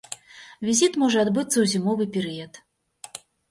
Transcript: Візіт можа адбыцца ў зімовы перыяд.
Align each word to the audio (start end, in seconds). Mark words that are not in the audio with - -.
Візіт 0.69 0.97
можа 1.01 1.19
адбыцца 1.25 1.53
ў 1.59 1.65
зімовы 1.75 2.03
перыяд. 2.19 2.53